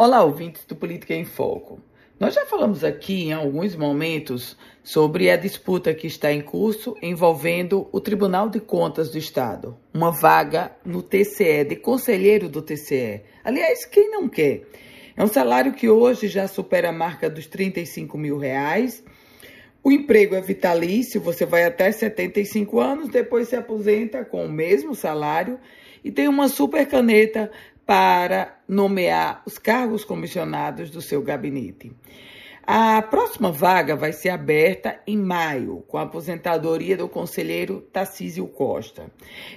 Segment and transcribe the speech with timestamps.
[0.00, 1.80] Olá, ouvintes do Política em Foco.
[2.20, 7.88] Nós já falamos aqui em alguns momentos sobre a disputa que está em curso envolvendo
[7.90, 13.22] o Tribunal de Contas do Estado, uma vaga no TCE, de conselheiro do TCE.
[13.42, 14.68] Aliás, quem não quer?
[15.16, 19.02] É um salário que hoje já supera a marca dos 35 mil reais.
[19.82, 24.94] O emprego é vitalício, você vai até 75 anos, depois se aposenta com o mesmo
[24.94, 25.58] salário
[26.04, 27.50] e tem uma super caneta
[27.88, 31.90] para nomear os cargos comissionados do seu gabinete.
[32.62, 39.10] A próxima vaga vai ser aberta em maio, com a aposentadoria do conselheiro Tarcísio Costa.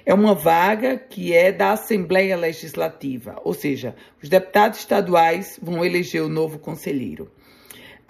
[0.05, 3.93] É uma vaga que é da Assembleia Legislativa, ou seja,
[4.23, 7.29] os deputados estaduais vão eleger o novo conselheiro.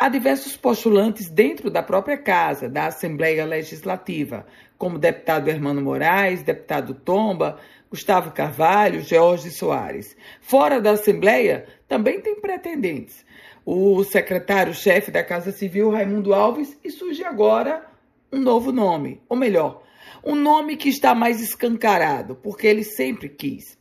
[0.02, 6.96] Há diversos postulantes dentro da própria casa, da Assembleia Legislativa, como deputado Hermano Moraes, deputado
[6.96, 10.18] Tomba, Gustavo Carvalho, Jorge Soares.
[10.42, 13.24] Fora da Assembleia, também tem pretendentes.
[13.64, 17.86] O secretário-chefe da Casa Civil, Raimundo Alves, e surge agora
[18.34, 19.84] um novo nome, ou melhor,
[20.26, 23.78] um nome que está mais escancarado, porque ele sempre quis.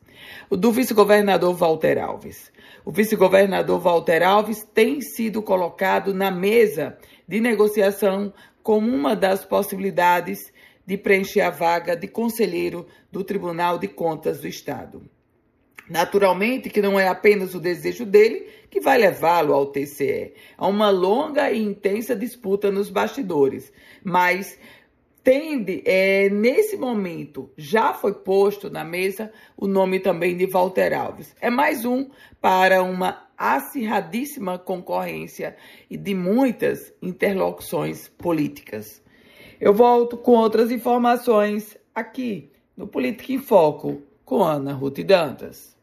[0.50, 2.52] Do vice-governador Walter Alves.
[2.84, 8.32] O vice-governador Walter Alves tem sido colocado na mesa de negociação
[8.62, 10.52] como uma das possibilidades
[10.86, 15.02] de preencher a vaga de conselheiro do Tribunal de Contas do Estado.
[15.88, 20.34] Naturalmente que não é apenas o desejo dele que vai levá-lo ao TCE.
[20.56, 23.72] Há uma longa e intensa disputa nos bastidores,
[24.04, 24.56] mas
[25.22, 31.34] tende, é, nesse momento, já foi posto na mesa o nome também de Walter Alves.
[31.40, 32.08] É mais um
[32.40, 35.56] para uma acirradíssima concorrência
[35.88, 39.02] e de muitas interlocuções políticas.
[39.60, 45.76] Eu volto com outras informações aqui no Política em Foco com Ana Ruth Dantas.